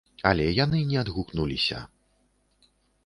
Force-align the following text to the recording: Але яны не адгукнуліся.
Але 0.29 0.47
яны 0.63 0.79
не 0.91 0.97
адгукнуліся. 1.03 1.79